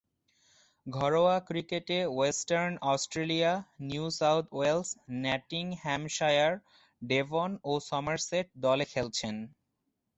ঘরোয়া 0.85 1.35
ক্রিকেটে 1.47 1.99
Western 2.09 2.73
Australia, 2.93 3.51
New 3.81 4.05
South 4.19 4.45
Wales, 4.51 4.89
Nottinghamshire, 5.23 6.53
Devon 7.01 7.49
ও 7.63 7.73
সমারসেট 7.89 8.47
দলে 8.65 8.85
খেলেছেন। 8.91 9.35